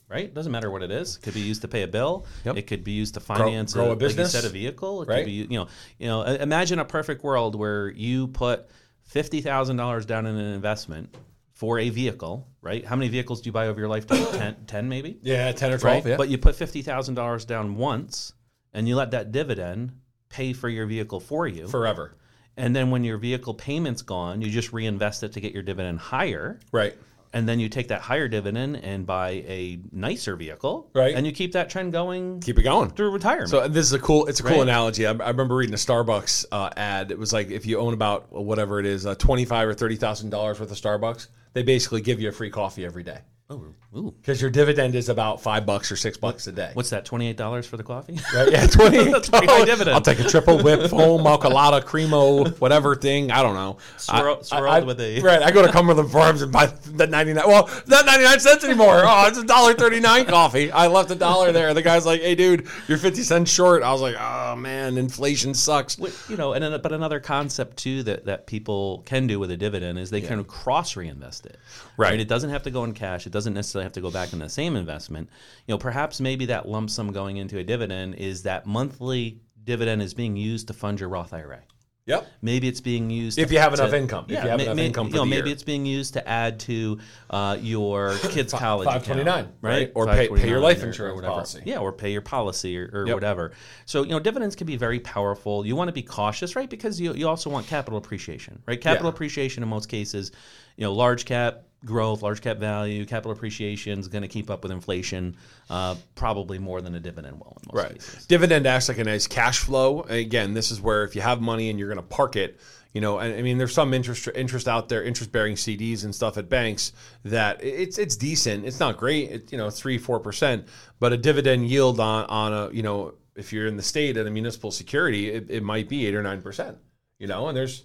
Right? 0.08 0.32
Doesn't 0.32 0.52
matter 0.52 0.70
what 0.70 0.82
it 0.82 0.90
is. 0.90 1.16
It 1.16 1.22
could 1.22 1.32
be 1.34 1.40
used 1.40 1.62
to 1.62 1.68
pay 1.68 1.82
a 1.82 1.88
bill. 1.88 2.26
Yep. 2.44 2.58
It 2.58 2.62
could 2.66 2.84
be 2.84 2.92
used 2.92 3.14
to 3.14 3.20
finance 3.20 3.72
grow 3.72 3.84
a 3.84 3.88
like 3.88 3.92
you 3.94 4.08
business. 4.08 4.32
said, 4.32 4.44
a 4.44 4.50
vehicle. 4.50 5.02
It 5.02 5.08
Right. 5.08 5.16
could 5.20 5.26
be 5.26 5.32
you 5.32 5.58
know, 5.58 5.68
you 5.98 6.06
know, 6.06 6.22
imagine 6.22 6.78
a 6.78 6.84
perfect 6.84 7.24
world 7.24 7.54
where 7.54 7.88
you 7.88 8.28
put 8.28 8.68
fifty 9.04 9.40
thousand 9.40 9.76
dollars 9.78 10.04
down 10.04 10.26
in 10.26 10.36
an 10.36 10.52
investment 10.52 11.14
for 11.62 11.78
a 11.78 11.90
vehicle, 11.90 12.48
right? 12.60 12.84
How 12.84 12.96
many 12.96 13.08
vehicles 13.08 13.40
do 13.40 13.46
you 13.46 13.52
buy 13.52 13.68
over 13.68 13.78
your 13.78 13.88
lifetime? 13.88 14.26
10, 14.32 14.56
10 14.66 14.88
maybe? 14.88 15.16
Yeah, 15.22 15.52
ten 15.52 15.70
or 15.70 15.74
right? 15.74 15.80
twelve. 15.80 16.06
Yeah, 16.08 16.16
But 16.16 16.28
you 16.28 16.36
put 16.36 16.56
fifty 16.56 16.82
thousand 16.82 17.14
dollars 17.14 17.44
down 17.44 17.76
once, 17.76 18.32
and 18.74 18.88
you 18.88 18.96
let 18.96 19.12
that 19.12 19.30
dividend 19.30 19.92
pay 20.28 20.52
for 20.54 20.68
your 20.68 20.86
vehicle 20.86 21.20
for 21.20 21.46
you. 21.46 21.68
forever. 21.68 22.16
and 22.56 22.74
then 22.74 22.90
when 22.90 23.04
your 23.04 23.16
vehicle 23.16 23.54
payment's 23.54 24.02
gone, 24.02 24.42
you 24.42 24.50
just 24.50 24.72
reinvest 24.72 25.22
it 25.22 25.34
to 25.34 25.40
get 25.40 25.52
your 25.54 25.62
dividend 25.62 26.00
higher. 26.00 26.58
Right. 26.72 26.96
And 27.34 27.48
then 27.48 27.58
you 27.60 27.68
take 27.70 27.88
that 27.88 28.02
higher 28.02 28.28
dividend 28.28 28.76
and 28.76 29.06
buy 29.06 29.30
a 29.30 29.78
nicer 29.90 30.36
vehicle, 30.36 30.90
Right. 30.94 31.14
And 31.14 31.24
you 31.26 31.32
keep 31.32 31.52
that 31.52 31.70
trend 31.70 31.92
going 31.92 32.40
Keep 32.40 32.58
it 32.58 32.62
going. 32.62 32.90
through 32.90 33.10
retirement. 33.10 33.48
So 33.48 33.66
this 33.68 33.86
is 33.86 33.92
a 33.94 33.98
cool. 33.98 34.26
It's 34.26 34.40
a 34.40 34.42
cool 34.42 34.52
Right. 34.58 34.62
analogy. 34.62 35.06
I, 35.06 35.12
I 35.12 35.28
remember 35.30 35.56
reading 35.56 35.72
a 35.74 35.78
Starbucks 35.78 36.44
uh, 36.52 36.68
ad. 36.76 37.10
It 37.10 37.18
was 37.18 37.32
like 37.32 37.50
if 37.50 37.64
you 37.64 37.78
own 37.78 37.94
about 37.94 38.30
whatever 38.32 38.80
it 38.80 38.86
is, 38.86 39.06
uh, 39.06 39.14
twenty 39.14 39.44
five 39.46 39.66
or 39.66 39.74
thirty 39.74 39.96
thousand 39.96 40.30
dollars 40.30 40.60
worth 40.60 40.70
of 40.70 40.76
Starbucks, 40.76 41.28
they 41.54 41.62
basically 41.62 42.02
give 42.02 42.20
you 42.20 42.28
a 42.28 42.32
free 42.32 42.50
coffee 42.50 42.84
every 42.84 43.02
day 43.02 43.18
oh, 43.50 43.74
because 44.20 44.40
your 44.40 44.50
dividend 44.50 44.94
is 44.94 45.08
about 45.10 45.42
five 45.42 45.66
bucks 45.66 45.92
or 45.92 45.96
six 45.96 46.16
bucks 46.16 46.46
a 46.46 46.52
day. 46.52 46.70
what's 46.74 46.90
that? 46.90 47.04
Twenty 47.04 47.28
eight 47.28 47.36
dollars 47.36 47.66
for 47.66 47.76
the 47.76 47.82
coffee? 47.82 48.18
Right? 48.34 48.48
Yeah, 48.52 48.66
twenty. 48.66 49.10
High 49.12 49.64
dividend. 49.64 49.90
I'll 49.94 50.00
take 50.00 50.20
a 50.20 50.24
triple 50.28 50.62
whip, 50.62 50.88
foam, 50.90 51.22
macalata, 51.22 51.82
cremo, 51.82 52.58
whatever 52.60 52.94
thing. 52.96 53.30
I 53.30 53.42
don't 53.42 53.54
know. 53.54 53.78
Swirl- 53.98 54.38
I- 54.40 54.42
swirled 54.42 54.68
I- 54.68 54.80
with 54.80 55.00
a- 55.00 55.20
right. 55.20 55.42
I 55.42 55.50
go 55.50 55.64
to 55.66 55.70
Cumberland 55.72 56.10
Farms 56.10 56.42
and 56.42 56.50
buy 56.52 56.66
the 56.66 57.06
ninety 57.06 57.32
nine. 57.34 57.46
Well, 57.46 57.68
not 57.86 58.06
ninety 58.06 58.24
nine 58.24 58.40
cents 58.40 58.64
anymore. 58.64 59.02
Oh, 59.04 59.26
it's 59.28 59.38
a 59.38 59.44
dollar 59.44 59.74
thirty 59.74 60.00
nine 60.00 60.24
coffee. 60.24 60.70
I 60.72 60.86
left 60.86 61.10
a 61.10 61.14
dollar 61.14 61.52
there. 61.52 61.74
The 61.74 61.82
guy's 61.82 62.06
like, 62.06 62.22
"Hey, 62.22 62.34
dude, 62.34 62.66
you're 62.88 62.98
fifty 62.98 63.22
cents 63.22 63.50
short." 63.50 63.82
I 63.82 63.92
was 63.92 64.00
like, 64.00 64.16
"Oh 64.18 64.56
man, 64.56 64.96
inflation 64.96 65.52
sucks." 65.54 65.98
You 66.28 66.36
know, 66.36 66.52
and 66.54 66.62
then, 66.64 66.80
but 66.80 66.92
another 66.92 67.20
concept 67.20 67.76
too 67.76 68.02
that, 68.04 68.24
that 68.26 68.46
people 68.46 69.02
can 69.04 69.26
do 69.26 69.38
with 69.38 69.50
a 69.50 69.56
dividend 69.56 69.98
is 69.98 70.08
they 70.10 70.20
can 70.22 70.44
cross 70.44 70.96
reinvest 70.96 71.44
it. 71.46 71.58
Right. 71.98 72.18
It 72.18 72.28
doesn't 72.28 72.50
have 72.50 72.62
to 72.62 72.70
go 72.70 72.84
in 72.84 72.94
cash. 72.94 73.26
It 73.26 73.31
doesn't 73.32 73.54
necessarily 73.54 73.84
have 73.84 73.92
to 73.94 74.00
go 74.00 74.10
back 74.10 74.32
in 74.32 74.38
the 74.38 74.48
same 74.48 74.76
investment. 74.76 75.28
You 75.66 75.74
know, 75.74 75.78
perhaps 75.78 76.20
maybe 76.20 76.46
that 76.46 76.68
lump 76.68 76.90
sum 76.90 77.12
going 77.12 77.38
into 77.38 77.58
a 77.58 77.64
dividend 77.64 78.14
is 78.16 78.44
that 78.44 78.66
monthly 78.66 79.40
dividend 79.64 80.02
is 80.02 80.14
being 80.14 80.36
used 80.36 80.68
to 80.68 80.72
fund 80.74 81.00
your 81.00 81.08
Roth 81.08 81.32
IRA. 81.32 81.60
Yep. 82.04 82.26
Maybe 82.42 82.66
it's 82.66 82.80
being 82.80 83.10
used 83.10 83.38
If 83.38 83.52
you 83.52 83.60
have 83.60 83.74
enough 83.74 83.92
income. 83.92 84.24
If 84.26 84.32
Yeah, 84.32 84.42
you 84.42 84.50
have 84.50 84.60
enough 84.60 84.78
income 84.78 85.06
for 85.06 85.12
you 85.12 85.18
know, 85.20 85.24
maybe 85.24 85.46
year. 85.50 85.52
it's 85.54 85.62
being 85.62 85.86
used 85.86 86.14
to 86.14 86.28
add 86.28 86.58
to 86.60 86.98
uh, 87.30 87.56
your 87.60 88.16
kids' 88.30 88.52
college 88.52 88.86
529, 88.86 89.44
right? 89.60 89.70
right? 89.70 89.92
Or 89.94 90.06
pay- 90.06 90.26
pay 90.28 90.48
your 90.48 90.58
life 90.58 90.80
or- 90.80 90.86
or 90.86 90.88
insurance 90.88 91.14
whatever. 91.14 91.32
policy. 91.34 91.62
Yeah, 91.64 91.78
or 91.78 91.92
pay 91.92 92.10
your 92.10 92.20
policy 92.20 92.76
or, 92.76 92.90
or 92.92 93.06
Yep. 93.06 93.14
whatever. 93.14 93.52
So 93.86 94.02
you 94.02 94.08
know, 94.08 94.18
dividends 94.18 94.56
can 94.56 94.66
be 94.66 94.76
very 94.76 94.98
powerful. 94.98 95.64
You 95.64 95.76
want 95.76 95.88
to 95.88 95.92
be 95.92 96.02
cautious, 96.02 96.56
right? 96.56 96.68
Because 96.68 97.00
you 97.00 97.14
you 97.14 97.28
also 97.28 97.48
want 97.50 97.68
capital 97.68 97.98
appreciation, 97.98 98.60
right? 98.66 98.80
Capital 98.80 99.06
Yeah. 99.06 99.14
appreciation 99.14 99.62
in 99.62 99.68
most 99.68 99.88
cases, 99.88 100.32
you 100.76 100.82
know, 100.84 100.92
large 100.92 101.24
cap 101.24 101.66
growth, 101.84 102.22
large 102.22 102.40
cap 102.40 102.58
value, 102.58 103.04
capital 103.04 103.32
appreciation 103.32 103.98
is 103.98 104.08
going 104.08 104.22
to 104.22 104.28
keep 104.28 104.50
up 104.50 104.62
with 104.62 104.72
inflation, 104.72 105.36
uh, 105.70 105.94
probably 106.14 106.58
more 106.58 106.80
than 106.80 106.94
a 106.94 107.00
dividend 107.00 107.38
will 107.40 107.58
in 107.62 107.68
most 107.74 107.84
Right. 107.84 107.94
cases. 107.94 108.26
Dividend 108.26 108.66
acts 108.66 108.88
like 108.88 108.98
a 108.98 109.04
nice 109.04 109.26
cash 109.26 109.58
flow. 109.58 110.02
Again, 110.02 110.54
this 110.54 110.70
is 110.70 110.80
where 110.80 111.04
if 111.04 111.14
you 111.16 111.22
have 111.22 111.40
money 111.40 111.70
and 111.70 111.78
you're 111.78 111.88
going 111.88 111.96
to 111.96 112.02
park 112.14 112.36
it, 112.36 112.60
you 112.92 113.00
know, 113.00 113.18
I 113.18 113.40
mean, 113.40 113.56
there's 113.56 113.72
some 113.72 113.94
interest 113.94 114.28
interest 114.34 114.68
out 114.68 114.90
there, 114.90 115.02
interest 115.02 115.32
bearing 115.32 115.54
CDs 115.54 116.04
and 116.04 116.14
stuff 116.14 116.36
at 116.36 116.50
banks 116.50 116.92
that 117.24 117.64
it's 117.64 117.96
it's 117.96 118.16
decent. 118.16 118.66
It's 118.66 118.80
not 118.80 118.98
great. 118.98 119.30
It, 119.30 119.50
you 119.52 119.56
know, 119.56 119.70
three 119.70 119.96
four 119.96 120.20
percent, 120.20 120.68
but 121.00 121.10
a 121.10 121.16
dividend 121.16 121.68
yield 121.68 121.98
on 122.00 122.26
on 122.26 122.52
a 122.52 122.70
you 122.70 122.82
know 122.82 123.14
if 123.34 123.50
you're 123.50 123.66
in 123.66 123.78
the 123.78 123.82
state 123.82 124.18
at 124.18 124.26
a 124.26 124.30
municipal 124.30 124.70
security, 124.70 125.30
it, 125.30 125.46
it 125.48 125.62
might 125.62 125.88
be 125.88 126.06
eight 126.06 126.14
or 126.14 126.22
nine 126.22 126.42
percent. 126.42 126.76
You 127.18 127.28
know, 127.28 127.48
and 127.48 127.56
there's 127.56 127.84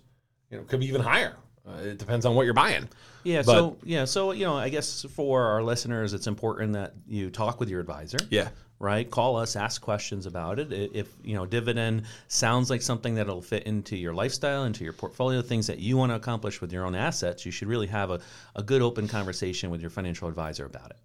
you 0.51 0.57
know 0.57 0.63
could 0.65 0.81
be 0.81 0.87
even 0.87 0.99
higher. 0.99 1.37
Uh, 1.65 1.83
it 1.83 1.97
depends 1.99 2.25
on 2.25 2.35
what 2.35 2.43
you're 2.43 2.53
buying. 2.53 2.89
Yeah. 3.27 3.41
But- 3.45 3.53
so 3.53 3.77
yeah. 3.83 4.05
So 4.05 4.31
you 4.31 4.45
know, 4.45 4.55
I 4.55 4.69
guess 4.69 5.05
for 5.15 5.43
our 5.45 5.63
listeners, 5.63 6.13
it's 6.13 6.27
important 6.27 6.73
that 6.73 6.93
you 7.07 7.29
talk 7.29 7.59
with 7.59 7.69
your 7.69 7.79
advisor. 7.81 8.17
Yeah. 8.29 8.49
Right. 8.79 9.09
Call 9.09 9.37
us. 9.37 9.55
Ask 9.55 9.81
questions 9.81 10.27
about 10.27 10.59
it. 10.59 10.71
If 10.71 11.07
you 11.23 11.33
know 11.35 11.45
dividend 11.47 12.03
sounds 12.27 12.69
like 12.69 12.81
something 12.83 13.15
that'll 13.15 13.41
fit 13.41 13.63
into 13.63 13.95
your 13.97 14.13
lifestyle, 14.13 14.65
into 14.65 14.83
your 14.83 14.93
portfolio, 14.93 15.41
things 15.41 15.65
that 15.67 15.79
you 15.79 15.97
want 15.97 16.11
to 16.11 16.15
accomplish 16.15 16.61
with 16.61 16.71
your 16.71 16.85
own 16.85 16.93
assets, 16.93 17.43
you 17.45 17.51
should 17.51 17.67
really 17.67 17.87
have 17.87 18.11
a, 18.11 18.19
a 18.55 18.61
good 18.61 18.83
open 18.83 19.07
conversation 19.07 19.71
with 19.71 19.81
your 19.81 19.89
financial 19.89 20.27
advisor 20.27 20.65
about 20.65 20.91
it. 20.91 20.97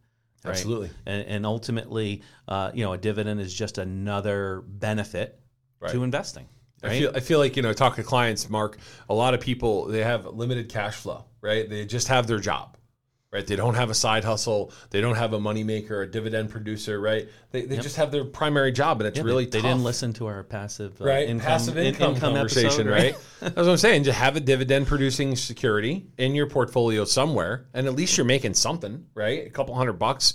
right? 0.45 0.51
Absolutely. 0.51 0.91
And, 1.07 1.27
and 1.27 1.47
ultimately, 1.47 2.23
uh, 2.47 2.73
you 2.75 2.85
know, 2.85 2.93
a 2.93 2.99
dividend 2.99 3.41
is 3.41 3.55
just 3.55 3.79
another 3.79 4.63
benefit 4.67 5.41
to 5.93 6.03
investing. 6.05 6.47
I 6.83 6.99
feel, 6.99 7.13
I 7.15 7.21
feel 7.21 7.39
like 7.39 7.57
you 7.57 7.63
know 7.63 7.73
talk 7.73 7.97
to 7.97 8.03
clients, 8.03 8.49
Mark. 8.51 8.79
A 9.09 9.15
lot 9.15 9.35
of 9.35 9.41
people 9.41 9.87
they 9.87 10.03
have 10.03 10.27
limited 10.27 10.69
cash 10.69 10.97
flow, 10.97 11.25
right? 11.41 11.69
They 11.69 11.85
just 11.87 12.09
have 12.09 12.27
their 12.27 12.39
job, 12.41 12.77
right? 13.31 13.47
They 13.47 13.57
don't 13.57 13.75
have 13.75 13.89
a 13.91 13.95
side 13.95 14.25
hustle. 14.25 14.73
They 14.91 15.01
don't 15.01 15.15
have 15.15 15.33
a 15.33 15.39
moneymaker, 15.39 16.03
a 16.03 16.07
dividend 16.07 16.51
producer, 16.51 17.01
right? 17.01 17.29
They, 17.53 17.63
they 17.67 17.77
just 17.77 17.97
have 17.97 18.11
their 18.11 18.25
primary 18.25 18.73
job, 18.73 19.01
and 19.01 19.07
it's 19.09 19.17
Yeah, 19.19 19.25
really 19.25 19.45
they, 19.45 19.61
they 19.61 19.69
didn't 19.69 19.85
listen 19.85 20.13
to 20.15 20.27
our 20.27 20.43
passive 20.43 21.01
uh, 21.01 21.05
right? 21.05 21.29
income, 21.29 21.47
Passive 21.47 21.77
in- 21.77 21.87
income, 21.87 22.17
conversation, 22.17 22.89
episode, 22.89 22.91
right? 22.91 23.17
That's 23.41 23.55
what 23.57 23.69
I'm 23.69 23.77
saying. 23.77 24.05
Just 24.05 24.19
have 24.19 24.37
a 24.37 24.41
dividend 24.41 24.87
producing 24.89 25.37
security 25.37 26.07
in 26.19 26.35
your 26.35 26.47
portfolio 26.49 27.05
somewhere, 27.05 27.67
and 27.75 27.87
at 27.87 27.95
least 27.95 28.17
you're 28.17 28.27
making 28.27 28.55
something, 28.55 29.07
right? 29.15 29.47
A 29.47 29.51
couple 29.51 29.75
hundred 29.75 29.95
bucks. 29.95 30.35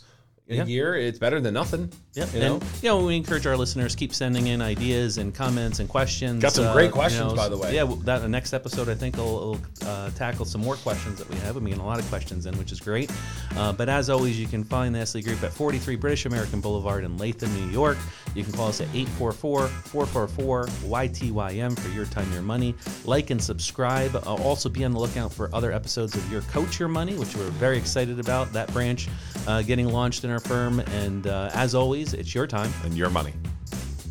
a 0.49 0.63
year, 0.63 0.95
it's 0.95 1.19
better 1.19 1.41
than 1.41 1.53
nothing. 1.53 1.91
Yep. 2.17 2.33
You 2.33 2.39
know? 2.39 2.55
And 2.55 2.63
you 2.81 2.89
know, 2.89 3.05
we 3.05 3.15
encourage 3.15 3.45
our 3.45 3.55
listeners 3.55 3.95
keep 3.95 4.11
sending 4.13 4.47
in 4.47 4.59
ideas 4.61 5.19
and 5.19 5.33
comments 5.35 5.77
and 5.79 5.87
questions. 5.87 6.41
Got 6.41 6.53
some 6.53 6.65
Uh, 6.65 6.73
great 6.73 6.87
you 6.87 6.91
questions, 6.93 7.29
know, 7.31 7.35
by 7.35 7.47
the 7.47 7.57
way. 7.57 7.75
Yeah, 7.75 7.85
that 8.05 8.23
the 8.23 8.27
next 8.27 8.53
episode 8.53 8.89
I 8.89 8.95
think 8.95 9.17
will, 9.17 9.51
will 9.51 9.59
uh, 9.85 10.09
tackle 10.11 10.45
some 10.45 10.61
more 10.61 10.75
questions 10.77 11.19
that 11.19 11.29
we 11.29 11.35
have. 11.37 11.57
I 11.57 11.59
mean, 11.59 11.77
a 11.77 11.85
lot 11.85 11.99
of 11.99 12.09
questions 12.09 12.47
in, 12.47 12.57
which 12.57 12.71
is 12.71 12.79
great. 12.79 13.11
Uh, 13.55 13.71
but 13.71 13.87
as 13.87 14.09
always, 14.09 14.39
you 14.39 14.47
can 14.47 14.63
find 14.63 14.95
the 14.95 14.99
Esslie 14.99 15.23
Group 15.23 15.43
at 15.43 15.53
43 15.53 15.95
British 15.95 16.25
American 16.25 16.59
Boulevard 16.59 17.03
in 17.03 17.17
Latham, 17.19 17.53
New 17.55 17.67
York. 17.71 17.97
You 18.33 18.43
can 18.43 18.51
call 18.53 18.67
us 18.69 18.81
at 18.81 18.87
844-444-YTYM 18.89 21.79
for 21.79 21.89
your 21.89 22.05
time, 22.05 22.31
your 22.33 22.41
money. 22.41 22.75
Like 23.05 23.29
and 23.29 23.41
subscribe. 23.41 24.15
Uh, 24.15 24.19
also, 24.35 24.69
be 24.69 24.83
on 24.85 24.91
the 24.91 24.99
lookout 24.99 25.31
for 25.33 25.49
other 25.53 25.71
episodes 25.71 26.15
of 26.15 26.31
Your 26.31 26.41
Coach 26.43 26.79
Your 26.79 26.89
Money, 26.89 27.15
which 27.15 27.35
we're 27.35 27.49
very 27.51 27.77
excited 27.77 28.19
about. 28.19 28.51
That 28.53 28.71
branch 28.73 29.07
uh, 29.47 29.61
getting 29.61 29.87
launched 29.89 30.23
in 30.23 30.29
our 30.29 30.39
firm. 30.39 30.79
And 30.79 31.27
uh, 31.27 31.49
as 31.53 31.75
always, 31.75 32.06
it's 32.13 32.33
your 32.33 32.47
time. 32.47 32.71
And 32.83 32.97
your 32.97 33.09
money. 33.09 33.33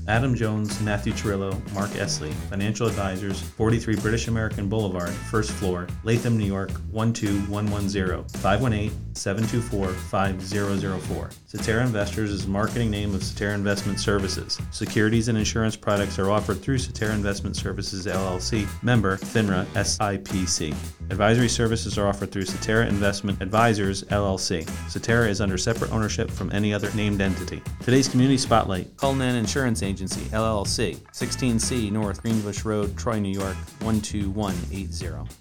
Adam 0.08 0.34
Jones, 0.36 0.80
Matthew 0.80 1.12
Trillo, 1.12 1.52
Mark 1.72 1.90
Esslie, 1.90 2.32
Financial 2.48 2.86
Advisors, 2.86 3.40
43 3.40 3.96
British 3.96 4.28
American 4.28 4.68
Boulevard, 4.68 5.10
first 5.10 5.50
floor, 5.50 5.88
Latham, 6.04 6.38
New 6.38 6.44
York, 6.44 6.70
12110, 6.92 8.28
518 8.40 9.05
724 9.16 9.88
5004. 9.88 11.30
Cetera 11.46 11.82
Investors 11.82 12.30
is 12.30 12.46
marketing 12.46 12.90
name 12.90 13.14
of 13.14 13.24
Cetera 13.24 13.54
Investment 13.54 13.98
Services. 13.98 14.60
Securities 14.70 15.28
and 15.28 15.38
insurance 15.38 15.76
products 15.76 16.18
are 16.18 16.30
offered 16.30 16.60
through 16.60 16.76
Cetera 16.78 17.14
Investment 17.14 17.56
Services 17.56 18.06
LLC, 18.06 18.66
member 18.82 19.16
FINRA 19.16 19.64
SIPC. 19.74 20.74
Advisory 21.10 21.48
services 21.48 21.96
are 21.98 22.06
offered 22.06 22.30
through 22.30 22.44
Cetera 22.44 22.86
Investment 22.86 23.40
Advisors 23.40 24.04
LLC. 24.04 24.68
Cetera 24.90 25.28
is 25.28 25.40
under 25.40 25.56
separate 25.56 25.90
ownership 25.92 26.30
from 26.30 26.52
any 26.52 26.74
other 26.74 26.92
named 26.94 27.20
entity. 27.20 27.62
Today's 27.80 28.08
community 28.08 28.38
spotlight: 28.38 28.96
Cullinan 28.96 29.34
Insurance 29.36 29.82
Agency 29.82 30.22
LLC, 30.30 30.96
16C 31.12 31.90
North 31.90 32.22
Greenbush 32.22 32.64
Road, 32.64 32.96
Troy, 32.96 33.18
New 33.18 33.30
York 33.30 33.56
12180. 33.80 34.86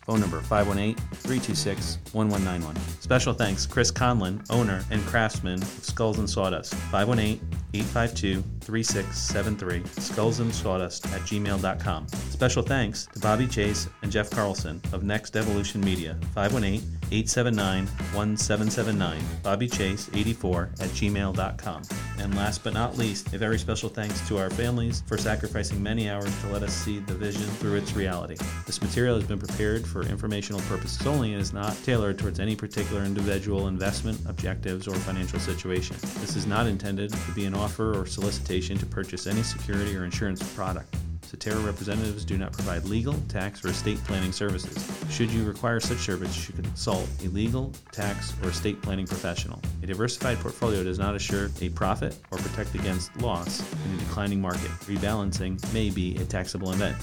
Phone 0.05 0.19
number 0.19 0.41
518-326-1191. 0.41 2.77
Special 3.01 3.33
thanks 3.33 3.64
Chris 3.65 3.91
Conlon, 3.91 4.45
owner 4.49 4.83
and 4.91 5.01
craftsman 5.05 5.61
of 5.61 5.83
Skulls 5.83 6.19
and 6.19 6.29
Sawdust. 6.29 6.73
518 6.91 7.39
852 7.79 8.43
3673, 8.61 9.81
skullsandsawdust 10.01 11.05
at 11.13 11.21
gmail.com. 11.21 12.07
Special 12.07 12.63
thanks 12.63 13.07
to 13.13 13.19
Bobby 13.19 13.47
Chase 13.47 13.87
and 14.01 14.11
Jeff 14.11 14.29
Carlson 14.29 14.81
of 14.93 15.03
Next 15.03 15.35
Evolution 15.35 15.81
Media, 15.81 16.17
518 16.33 16.95
879 17.11 17.85
1779, 18.13 19.21
Bobby 19.43 19.67
Chase 19.67 20.09
84 20.13 20.69
at 20.79 20.89
gmail.com. 20.89 21.83
And 22.17 22.35
last 22.35 22.63
but 22.63 22.73
not 22.73 22.97
least, 22.97 23.33
a 23.33 23.37
very 23.37 23.59
special 23.59 23.89
thanks 23.89 24.27
to 24.27 24.37
our 24.37 24.49
families 24.49 25.03
for 25.05 25.17
sacrificing 25.17 25.83
many 25.83 26.09
hours 26.09 26.35
to 26.41 26.47
let 26.49 26.63
us 26.63 26.73
see 26.73 26.99
the 26.99 27.13
vision 27.13 27.43
through 27.43 27.75
its 27.75 27.95
reality. 27.95 28.35
This 28.65 28.81
material 28.81 29.15
has 29.15 29.25
been 29.25 29.37
prepared 29.37 29.85
for 29.85 30.01
informational 30.01 30.61
purposes 30.61 31.05
only 31.05 31.33
and 31.33 31.41
is 31.41 31.53
not 31.53 31.75
tailored 31.83 32.17
towards 32.17 32.39
any 32.39 32.55
particular 32.55 33.03
individual 33.03 33.67
investment, 33.67 34.19
objectives, 34.27 34.87
or 34.87 34.95
financial 34.95 35.39
situation. 35.39 35.95
This 36.21 36.35
is 36.35 36.47
not 36.47 36.65
intended 36.65 37.11
to 37.11 37.31
be 37.33 37.45
an 37.45 37.53
offer 37.65 37.99
or 37.99 38.05
solicitation 38.05 38.77
to 38.77 38.85
purchase 38.85 39.25
any 39.25 39.41
security 39.41 39.97
or 39.97 40.05
insurance 40.05 40.41
product. 40.53 40.95
Cetera 41.23 41.59
representatives 41.61 42.23
do 42.23 42.37
not 42.37 42.53
provide 42.53 42.85
legal, 42.85 43.15
tax, 43.27 43.65
or 43.65 43.69
estate 43.69 43.97
planning 44.03 44.31
services. 44.31 44.77
Should 45.09 45.31
you 45.31 45.43
require 45.43 45.79
such 45.79 45.97
service, 45.97 46.35
you 46.35 46.41
should 46.43 46.55
consult 46.63 47.09
a 47.23 47.27
legal, 47.29 47.73
tax, 47.91 48.33
or 48.43 48.49
estate 48.49 48.79
planning 48.83 49.07
professional. 49.07 49.59
A 49.81 49.87
diversified 49.87 50.37
portfolio 50.37 50.83
does 50.83 50.99
not 50.99 51.15
assure 51.15 51.49
a 51.61 51.69
profit 51.69 52.15
or 52.31 52.37
protect 52.37 52.75
against 52.75 53.15
loss 53.17 53.59
in 53.85 53.95
a 53.95 53.97
declining 53.97 54.39
market. 54.39 54.69
Rebalancing 54.85 55.57
may 55.73 55.89
be 55.89 56.15
a 56.17 56.25
taxable 56.25 56.71
event. 56.71 56.95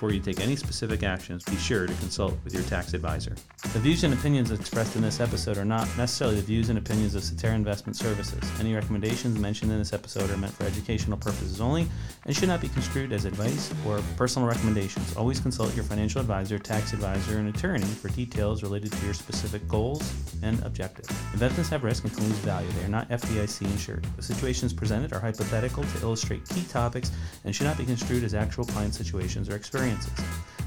Before 0.00 0.14
you 0.14 0.20
take 0.20 0.40
any 0.40 0.56
specific 0.56 1.02
actions, 1.02 1.44
be 1.44 1.58
sure 1.58 1.86
to 1.86 1.92
consult 1.92 2.32
with 2.42 2.54
your 2.54 2.62
tax 2.62 2.94
advisor. 2.94 3.36
The 3.74 3.80
views 3.80 4.02
and 4.02 4.14
opinions 4.14 4.50
expressed 4.50 4.96
in 4.96 5.02
this 5.02 5.20
episode 5.20 5.58
are 5.58 5.64
not 5.66 5.86
necessarily 5.98 6.36
the 6.36 6.42
views 6.42 6.70
and 6.70 6.78
opinions 6.78 7.14
of 7.14 7.22
Cetera 7.22 7.54
Investment 7.54 7.94
Services. 7.96 8.42
Any 8.58 8.74
recommendations 8.74 9.38
mentioned 9.38 9.70
in 9.70 9.78
this 9.78 9.92
episode 9.92 10.30
are 10.30 10.38
meant 10.38 10.54
for 10.54 10.64
educational 10.64 11.18
purposes 11.18 11.60
only 11.60 11.86
and 12.24 12.34
should 12.34 12.48
not 12.48 12.62
be 12.62 12.68
construed 12.70 13.12
as 13.12 13.26
advice 13.26 13.74
or 13.86 14.00
personal 14.16 14.48
recommendations. 14.48 15.14
Always 15.18 15.38
consult 15.38 15.74
your 15.74 15.84
financial 15.84 16.22
advisor, 16.22 16.58
tax 16.58 16.94
advisor, 16.94 17.36
and 17.36 17.54
attorney 17.54 17.84
for 17.84 18.08
details 18.08 18.62
related 18.62 18.92
to 18.92 19.04
your 19.04 19.12
specific 19.12 19.68
goals 19.68 20.14
and 20.42 20.64
objectives. 20.64 21.10
Investments 21.34 21.68
have 21.68 21.84
risk 21.84 22.04
and 22.04 22.14
can 22.14 22.24
lose 22.24 22.38
value. 22.38 22.70
They 22.78 22.86
are 22.86 22.88
not 22.88 23.06
FDIC 23.10 23.66
insured. 23.66 24.06
The 24.16 24.22
situations 24.22 24.72
presented 24.72 25.12
are 25.12 25.20
hypothetical 25.20 25.84
to 25.84 26.00
illustrate 26.00 26.48
key 26.48 26.62
topics 26.70 27.12
and 27.44 27.54
should 27.54 27.66
not 27.66 27.76
be 27.76 27.84
construed 27.84 28.24
as 28.24 28.32
actual 28.32 28.64
client 28.64 28.94
situations 28.94 29.50
or 29.50 29.56
experiences. 29.56 29.89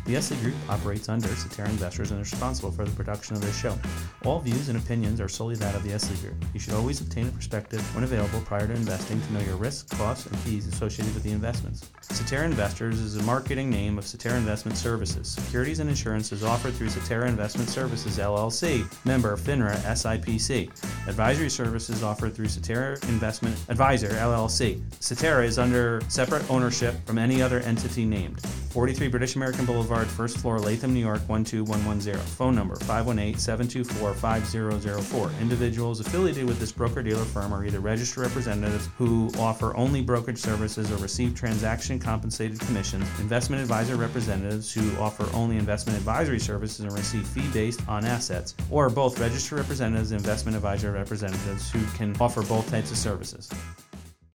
The 0.05 0.15
Esslie 0.15 0.41
Group 0.41 0.55
operates 0.67 1.07
under 1.07 1.29
Cetera 1.29 1.69
Investors 1.69 2.11
and 2.11 2.19
is 2.19 2.29
responsible 2.29 2.71
for 2.71 2.83
the 2.83 2.91
production 2.91 3.37
of 3.37 3.41
this 3.41 3.57
show. 3.57 3.77
All 4.25 4.39
views 4.39 4.67
and 4.67 4.77
opinions 4.77 5.21
are 5.21 5.29
solely 5.29 5.55
that 5.55 5.75
of 5.75 5.83
the 5.83 5.91
Esslie 5.91 6.19
Group. 6.21 6.35
You 6.53 6.59
should 6.59 6.73
always 6.73 6.99
obtain 6.99 7.27
a 7.27 7.31
perspective 7.31 7.79
when 7.95 8.03
available 8.03 8.41
prior 8.41 8.67
to 8.67 8.73
investing 8.73 9.21
to 9.21 9.33
know 9.33 9.39
your 9.39 9.55
risks, 9.55 9.97
costs, 9.97 10.25
and 10.25 10.37
fees 10.39 10.67
associated 10.67 11.13
with 11.13 11.23
the 11.23 11.31
investments. 11.31 11.89
Cetera 12.01 12.45
Investors 12.45 12.99
is 12.99 13.15
a 13.15 13.23
marketing 13.23 13.69
name 13.69 13.97
of 13.97 14.05
Cetera 14.05 14.37
Investment 14.37 14.77
Services. 14.77 15.29
Securities 15.29 15.79
and 15.79 15.89
insurance 15.89 16.33
is 16.33 16.43
offered 16.43 16.73
through 16.73 16.89
Cetera 16.89 17.29
Investment 17.29 17.69
Services 17.69 18.17
LLC, 18.17 18.85
member 19.05 19.37
FINRA 19.37 19.77
SIPC. 19.85 20.69
Advisory 21.07 21.49
services 21.49 22.03
offered 22.03 22.35
through 22.35 22.49
Cetera 22.49 22.97
Investment 23.07 23.57
Advisor 23.69 24.09
LLC. 24.09 24.81
Cetera 24.99 25.45
is 25.45 25.57
under 25.57 26.01
separate 26.09 26.49
ownership 26.51 26.95
from 27.05 27.17
any 27.17 27.41
other 27.41 27.61
entity 27.61 28.03
named. 28.03 28.41
43 28.71 29.07
British 29.13 29.35
American 29.35 29.63
Boulevard, 29.63 30.07
first 30.07 30.39
floor, 30.39 30.59
Latham, 30.59 30.91
New 30.91 30.99
York 30.99 31.21
12110. 31.27 32.17
Phone 32.17 32.55
number 32.55 32.73
518-724-5004. 32.77 35.39
Individuals 35.39 35.99
affiliated 35.99 36.45
with 36.45 36.59
this 36.59 36.71
broker-dealer 36.71 37.25
firm 37.25 37.53
are 37.53 37.63
either 37.63 37.79
registered 37.79 38.23
representatives 38.23 38.89
who 38.97 39.29
offer 39.37 39.77
only 39.77 40.01
brokerage 40.01 40.39
services 40.39 40.91
or 40.91 40.97
receive 40.97 41.35
transaction 41.35 41.99
compensated 41.99 42.59
commissions, 42.61 43.07
investment 43.19 43.61
advisor 43.61 43.97
representatives 43.97 44.73
who 44.73 44.97
offer 44.97 45.29
only 45.35 45.57
investment 45.57 45.95
advisory 45.95 46.39
services 46.39 46.79
and 46.79 46.91
receive 46.93 47.27
fee 47.27 47.47
based 47.53 47.87
on 47.87 48.05
assets, 48.05 48.55
or 48.71 48.89
both 48.89 49.19
registered 49.19 49.59
representatives 49.59 50.09
and 50.09 50.21
investment 50.21 50.55
advisor 50.55 50.91
representatives 50.91 51.69
who 51.69 51.85
can 51.95 52.15
offer 52.19 52.41
both 52.41 52.67
types 52.71 52.89
of 52.89 52.97
services. 52.97 53.47